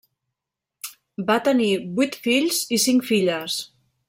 [1.27, 1.69] Va tenir
[2.01, 3.63] vuit fills i cinc filles.